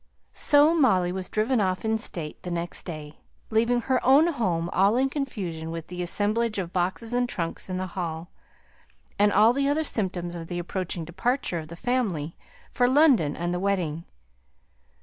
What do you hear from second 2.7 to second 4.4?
day, leaving her own